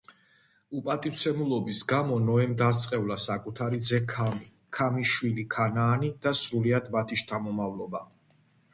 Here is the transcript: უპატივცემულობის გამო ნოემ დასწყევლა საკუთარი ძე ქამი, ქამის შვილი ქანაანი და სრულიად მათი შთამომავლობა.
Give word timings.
უპატივცემულობის 0.77 1.81
გამო 1.91 2.17
ნოემ 2.29 2.55
დასწყევლა 2.63 3.19
საკუთარი 3.25 3.83
ძე 3.91 4.01
ქამი, 4.15 4.51
ქამის 4.81 5.13
შვილი 5.15 5.49
ქანაანი 5.57 6.13
და 6.27 6.37
სრულიად 6.45 6.95
მათი 6.99 7.25
შთამომავლობა. 7.25 8.07